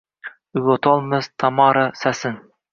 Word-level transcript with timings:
Uyg’otolmas 0.61 1.31
Tamara 1.45 1.87
sasin 2.03 2.45